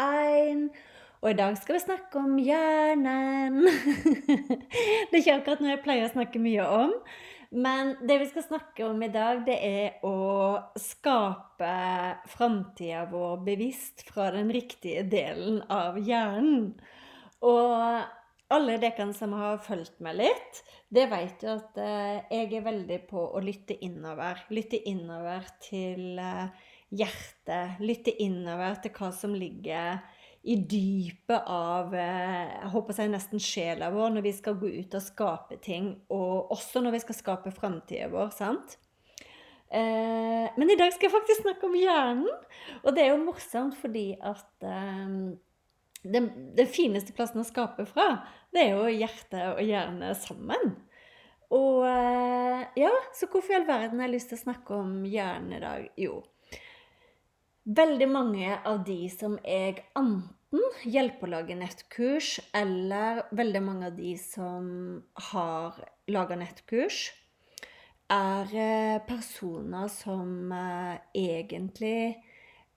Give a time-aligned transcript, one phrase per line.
[0.00, 0.70] én.
[1.22, 3.60] Og i dag skal vi snakke om hjernen.
[5.10, 6.96] det er ikke akkurat noe jeg pleier å snakke mye om.
[7.52, 11.74] Men det vi skal snakke om i dag, det er å skape
[12.32, 16.72] framtida vår bevisst fra den riktige delen av hjernen.
[17.44, 17.76] Og
[18.52, 20.62] alle dere som har fulgt meg litt,
[20.92, 24.42] det vet jo at eh, jeg er veldig på å lytte innover.
[24.52, 26.48] Lytte innover til eh,
[26.92, 27.80] hjertet.
[27.82, 30.02] Lytte innover til hva som ligger
[30.42, 34.96] i dypet av eh, jeg håper jeg nesten sjela vår når vi skal gå ut
[34.98, 38.32] og skape ting, og også når vi skal skape framtida vår.
[38.34, 38.76] sant?
[39.72, 42.28] Eh, men i dag skal jeg faktisk snakke om hjernen.
[42.82, 45.14] Og det er jo morsomt fordi at eh,
[46.02, 48.08] den, den, fineste plassen å skape fra,
[48.52, 50.74] det er jo hjerte og hjerne sammen.
[51.52, 55.02] Og eh, ja, så hvorfor i all verden har jeg lyst til å snakke om
[55.08, 55.88] hjernen i dag?
[56.00, 56.20] Jo,
[57.62, 63.94] Veldig mange av de som jeg enten hjelper å lage nettkurs, eller veldig mange av
[63.94, 64.64] de som
[65.30, 65.78] har
[66.10, 67.12] laga nettkurs,
[68.10, 72.18] er eh, personer som eh, egentlig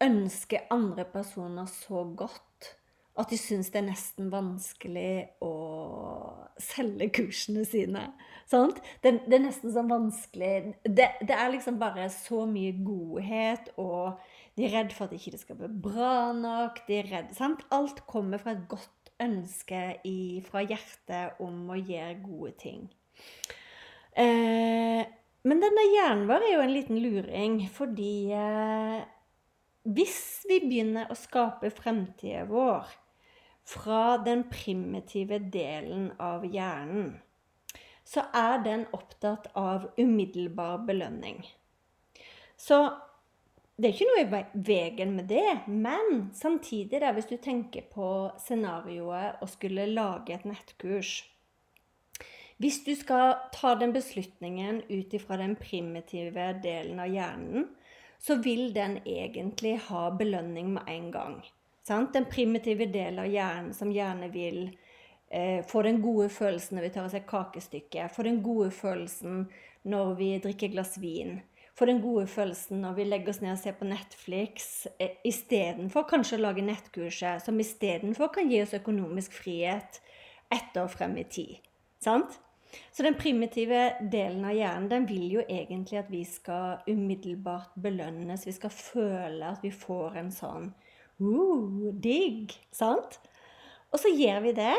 [0.00, 2.72] ønsker andre personer så godt
[3.20, 5.52] at de syns det er nesten vanskelig å
[6.60, 8.06] selge kursene sine.
[8.48, 8.80] Sant?
[9.04, 10.52] Det, det er nesten sånn vanskelig
[10.88, 14.16] det, det er liksom bare så mye godhet og
[14.60, 16.82] de er redd for at ikke det skal bli bra nok.
[16.86, 17.62] de er redd, sant?
[17.72, 22.82] Alt kommer fra et godt ønske i, fra hjertet om å gjøre gode ting.
[24.20, 25.00] Eh,
[25.48, 29.00] men denne hjernen vår er jo en liten luring, fordi eh,
[29.88, 32.90] hvis vi begynner å skape fremtida vår
[33.70, 37.14] fra den primitive delen av hjernen,
[38.04, 41.46] så er den opptatt av umiddelbar belønning.
[42.60, 42.82] Så
[43.80, 48.08] det er ikke noe i veien med det, men samtidig, da, hvis du tenker på
[48.42, 51.22] scenarioet å skulle lage et nettkurs
[52.60, 57.70] Hvis du skal ta den beslutningen ut ifra den primitive delen av hjernen,
[58.20, 61.38] så vil den egentlig ha belønning med en gang.
[61.88, 62.12] Sant?
[62.12, 64.66] Den primitive delen av hjernen som gjerne vil
[65.32, 69.46] eh, få den gode følelsen når vi tar oss et kakestykke, få den gode følelsen
[69.88, 71.38] når vi drikker glass vin
[71.78, 76.06] får den gode følelsen når vi legger oss ned og ser på Netflix, eh, istedenfor
[76.10, 80.00] kanskje å lage nettkurset, som istedenfor kan gi oss økonomisk frihet
[80.50, 81.58] ett år frem i tid.
[82.02, 82.38] Sant?
[82.92, 83.80] Så den primitive
[84.12, 88.46] delen av hjernen den vil jo egentlig at vi skal umiddelbart belønnes.
[88.46, 90.68] Vi skal føle at vi får en sånn
[91.18, 92.54] uh, digg.
[92.74, 93.18] Sant?
[93.90, 94.76] Og så gjør vi det.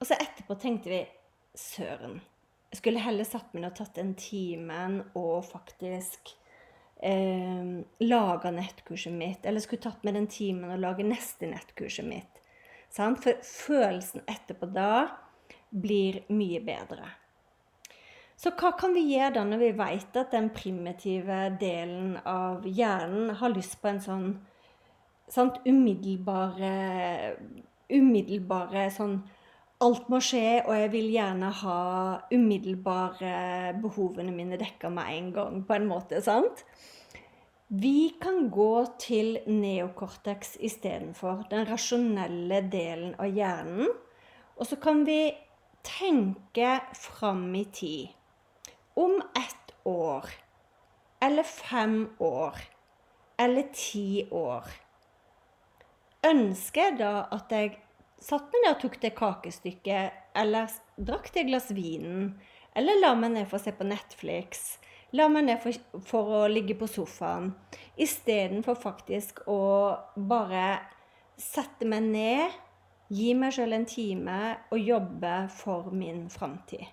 [0.00, 1.00] Og så etterpå tenkte vi
[1.58, 2.20] søren.
[2.70, 6.34] Jeg skulle heller satt meg ned og tatt den timen og faktisk
[7.02, 9.46] eh, laga nettkurset mitt.
[9.46, 12.38] Eller skulle tatt med den timen og lage neste nettkurset mitt.
[12.90, 13.22] Sant?
[13.24, 15.08] For følelsen etterpå da
[15.70, 17.08] blir mye bedre.
[18.40, 23.34] Så hva kan vi gjøre da når vi vet at den primitive delen av hjernen
[23.36, 24.30] har lyst på en sånn
[25.30, 26.70] sant, umiddelbare,
[27.92, 29.18] umiddelbare sånn
[29.80, 31.80] alt må skje, og jeg vil gjerne ha
[32.34, 33.34] umiddelbare
[33.80, 36.20] behovene mine dekka med en gang, på en måte.
[36.22, 36.64] sant?
[37.70, 43.92] Vi kan gå til neokortex istedenfor, den rasjonelle delen av hjernen.
[44.58, 45.30] Og så kan vi
[45.86, 48.08] tenke fram i tid.
[48.98, 50.26] Om ett år,
[51.22, 52.58] eller fem år,
[53.38, 54.66] eller ti år.
[56.26, 57.78] Ønsker jeg da at jeg
[58.20, 60.70] satt meg ned og tok det kakestykket, eller
[61.00, 62.34] drakk det glass vinen,
[62.76, 64.78] eller la meg ned for å se på Netflix,
[65.16, 65.74] la meg ned for,
[66.06, 67.50] for å ligge på sofaen,
[68.00, 69.60] istedenfor faktisk å
[70.14, 70.64] bare
[71.40, 72.60] sette meg ned,
[73.10, 74.38] gi meg sjøl en time
[74.70, 76.84] og jobbe for min framtid.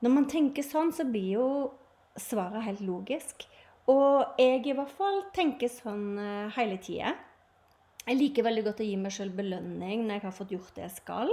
[0.00, 1.48] Når man tenker sånn, så blir jo
[2.20, 3.44] svaret helt logisk.
[3.90, 7.14] Og jeg i hvert fall tenker sånn uh, hele tida.
[8.06, 10.86] Jeg liker veldig godt å gi meg sjøl belønning når jeg har fått gjort det
[10.86, 11.32] jeg skal.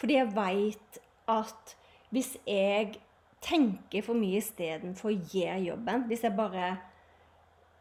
[0.00, 1.74] Fordi jeg veit at
[2.12, 2.96] hvis jeg
[3.42, 6.66] tenker for mye istedenfor å gjøre jobben Hvis jeg bare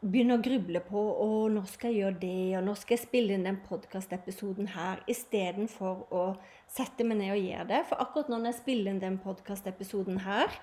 [0.01, 3.35] begynner å gruble på å nå skal jeg gjøre det, og nå skal jeg spille
[3.35, 6.23] inn den podkastepisoden her, istedenfor å
[6.71, 7.81] sette meg ned og gjøre det.
[7.89, 10.57] For akkurat når jeg spiller inn den podkastepisoden her,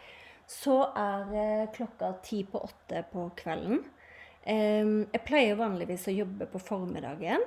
[0.49, 3.85] så er klokka ti på åtte på kvelden.
[4.49, 7.43] Jeg pleier vanligvis å jobbe på formiddagen,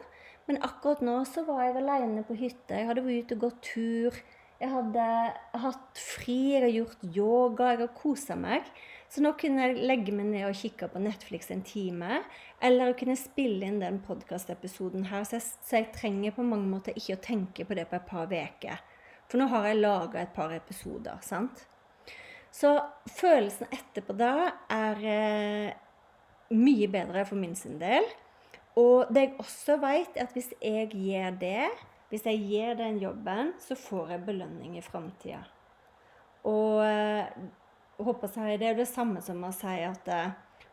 [0.45, 2.77] men akkurat nå så var jeg alene på hytta.
[2.77, 4.19] Jeg hadde vært ute og gått tur.
[4.61, 5.03] Jeg hadde
[5.63, 8.67] hatt fri, jeg har gjort yoga, jeg har kosa meg.
[9.11, 12.21] Så nå kunne jeg legge meg ned og kikke på Netflix en time.
[12.63, 15.25] Eller kunne spille inn den podkastepisoden her.
[15.27, 18.07] Så jeg, så jeg, trenger på mange måter ikke å tenke på det på et
[18.07, 18.85] par uker.
[19.31, 21.17] For nå har jeg laga et par episoder.
[21.25, 21.65] sant?
[22.51, 22.75] Så
[23.17, 24.33] følelsen etterpå da
[24.69, 25.73] er eh,
[26.51, 28.05] mye bedre for min sin del.
[28.79, 31.65] Og det jeg også vet, er at hvis jeg gjør det,
[32.11, 35.43] hvis jeg gjør den jobben, så får jeg belønning i framtida.
[36.47, 37.27] Og jeg
[37.99, 40.31] håper jeg det er det samme som å si at eh,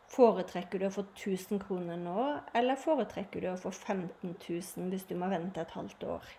[0.09, 2.23] foretrekker du å få 1000 kroner nå,
[2.57, 6.31] eller foretrekker du å få 15 000 hvis du må vente et halvt år?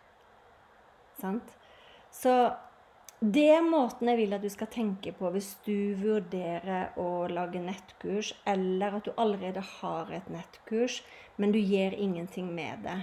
[1.20, 1.54] Sant?
[2.10, 2.32] Så
[3.20, 7.60] det er måten jeg vil at du skal tenke på hvis du vurderer å lage
[7.60, 11.02] nettkurs, eller at du allerede har et nettkurs,
[11.36, 13.00] men du gjør ingenting med det.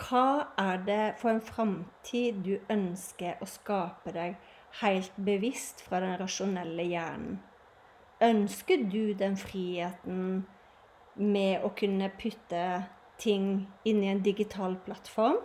[0.00, 4.38] Hva er det for en framtid du ønsker å skape deg
[4.80, 7.38] helt bevisst fra den rasjonelle hjernen.
[8.20, 10.46] Ønsker du den friheten
[11.16, 12.64] med å kunne putte
[13.20, 15.40] ting inn i en digital plattform?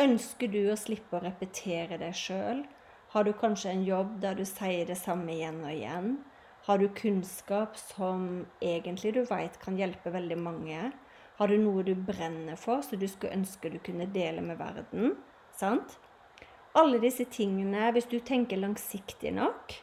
[0.00, 2.64] Ønsker du å slippe å repetere deg sjøl?
[3.10, 6.12] Har du kanskje en jobb der du sier det samme igjen og igjen?
[6.68, 10.92] Har du kunnskap som egentlig du vet kan hjelpe veldig mange?
[11.40, 15.16] Har du noe du brenner for, så du skulle ønske du kunne dele med verden?
[15.58, 15.96] Sant?
[16.78, 19.74] Alle disse tingene, hvis du tenker langsiktig nok,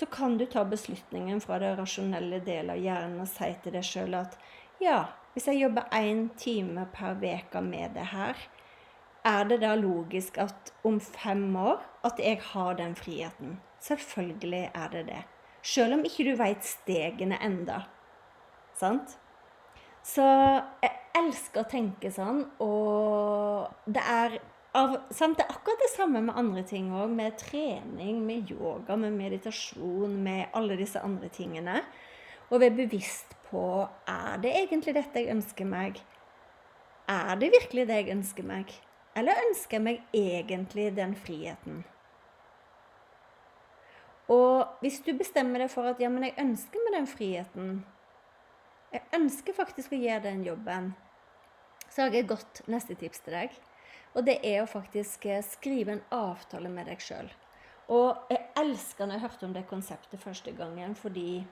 [0.00, 3.84] så kan du ta beslutningen fra det rasjonelle delen av hjernen og si til deg
[3.84, 4.38] sjøl at
[4.80, 5.02] ja,
[5.34, 8.38] hvis jeg jobber én time per uke med det her,
[9.24, 13.58] er det da logisk at om fem år at jeg har den friheten?
[13.80, 15.22] Selvfølgelig er det det.
[15.64, 17.84] Sjøl om ikke du veit stegene enda.
[18.76, 19.16] Sant?
[20.04, 20.24] Så
[20.84, 24.36] jeg elsker å tenke sånn, og det er
[24.74, 27.12] av, sant, det er akkurat det samme med andre ting òg.
[27.14, 31.80] Med trening, med yoga, med meditasjon, med alle disse andre tingene.
[32.50, 33.62] Og være bevisst på
[34.10, 36.02] er det egentlig dette jeg ønsker meg.
[37.08, 38.74] Er det virkelig det jeg ønsker meg?
[39.14, 41.84] Eller ønsker jeg meg egentlig den friheten?
[44.32, 47.72] Og hvis du bestemmer deg for at ja, men jeg ønsker meg den friheten
[48.94, 50.92] Jeg ønsker faktisk å gjøre den jobben.
[51.90, 53.56] Så har jeg et godt neste tips til deg.
[54.14, 57.30] Og det er å faktisk eh, skrive en avtale med deg sjøl.
[57.90, 61.42] Og jeg elsker når jeg hørte om det konseptet første gangen, fordi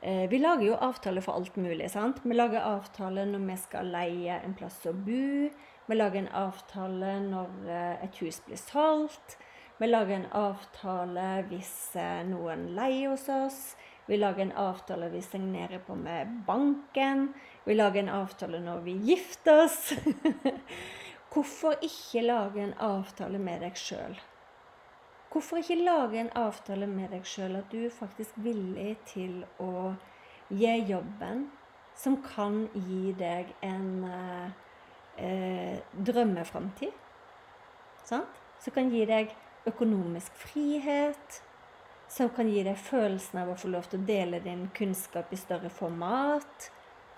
[0.00, 1.90] vi lager jo avtaler for alt mulig.
[1.92, 2.22] sant?
[2.24, 5.50] Vi lager avtale når vi skal leie en plass å bo.
[5.90, 9.34] Vi lager en avtale når eh, et hus blir solgt.
[9.80, 13.58] Vi lager en avtale hvis eh, noen leier hos oss.
[14.06, 17.32] Vi lager en avtale vi signerer på med banken.
[17.66, 19.92] Vi lager en avtale når vi gifter oss.
[21.34, 24.14] Hvorfor ikke lage en avtale med deg sjøl?
[25.30, 29.92] Hvorfor ikke lage en avtale med deg sjøl at du er faktisk villig til å
[30.50, 31.44] gi jobben
[31.94, 34.48] som kan gi deg en eh,
[35.22, 36.96] eh drømmeframtid?
[38.04, 38.40] Sant?
[38.58, 39.30] Som kan gi deg
[39.70, 41.42] økonomisk frihet.
[42.10, 45.38] Som kan gi deg følelsen av å få lov til å dele din kunnskap i
[45.38, 46.70] større format.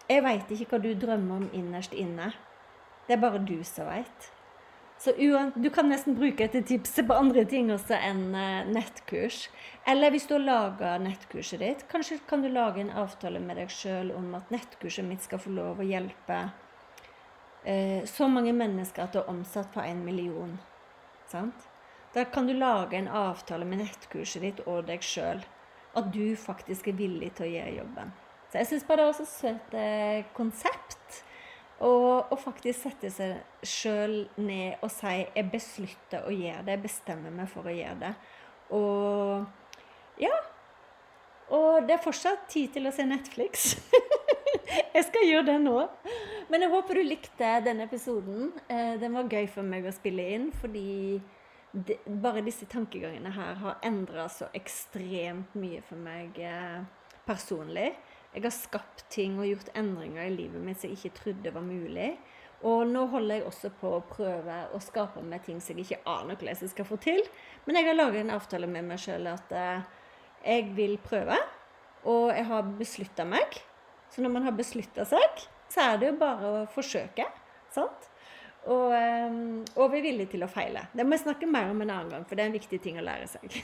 [0.09, 2.29] Jeg veit ikke hva du drømmer om innerst inne.
[3.07, 4.29] Det er bare du som veit.
[5.03, 5.13] Så
[5.55, 9.49] du kan nesten bruke dette tipset på andre ting også enn eh, nettkurs.
[9.91, 13.73] Eller hvis du har laga nettkurset ditt, kanskje kan du lage en avtale med deg
[13.75, 16.39] sjøl om at nettkurset mitt skal få lov å hjelpe
[17.67, 20.55] eh, så mange mennesker at det er omsatt for en million.
[21.33, 21.67] Sant?
[22.15, 25.43] Da kan du lage en avtale med nettkurset ditt og deg sjøl.
[25.99, 28.15] At du faktisk er villig til å gjøre jobben.
[28.53, 31.25] Så jeg syns bare det er så søtt konsept.
[31.83, 36.83] Og, og faktisk sette seg sjøl ned og si 'jeg beslutter å gjøre det', jeg
[36.83, 38.13] bestemmer meg for å gjøre det.
[38.71, 39.47] Og
[40.23, 40.37] ja.
[41.53, 43.75] Og det er fortsatt tid til å se Netflix.
[44.95, 45.77] jeg skal gjøre det nå.
[46.49, 48.53] Men jeg håper du likte denne episoden.
[48.69, 51.21] Eh, den var gøy for meg å spille inn, fordi
[51.73, 56.81] de, bare disse tankegangene her har endra så ekstremt mye for meg eh,
[57.27, 57.93] personlig.
[58.33, 61.65] Jeg har skapt ting og gjort endringer i livet mitt som jeg ikke trodde var
[61.67, 62.13] mulig.
[62.63, 66.13] Og nå holder jeg også på å prøve å skape meg ting som jeg ikke
[66.13, 67.21] aner hvordan jeg skal få til.
[67.67, 69.83] Men jeg har laget en avtale med meg sjøl at eh,
[70.47, 71.37] jeg vil prøve.
[72.09, 73.59] Og jeg har beslutta meg.
[74.13, 77.27] Så når man har beslutta seg, så er det jo bare å forsøke.
[77.75, 78.09] Sant?
[78.71, 79.33] Og, eh,
[79.75, 80.85] og vi er villige til å feile.
[80.95, 83.01] Det må jeg snakke mer om en annen gang, for det er en viktig ting
[83.01, 83.57] å lære seg.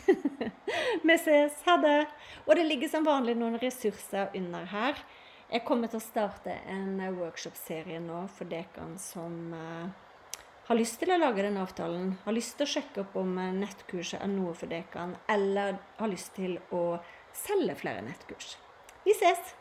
[1.07, 1.61] Vi ses.
[1.69, 2.00] Ha det.
[2.47, 4.99] Og det ligger som vanlig noen ressurser under her.
[5.49, 9.87] Jeg kommer til å starte en workshop-serie nå for dere som uh,
[10.69, 14.21] har lyst til å lage den avtalen, har lyst til å sjekke opp om nettkurset
[14.21, 16.99] er noe for dere, eller har lyst til å
[17.33, 18.59] selge flere nettkurs.
[19.07, 19.58] Vi ses!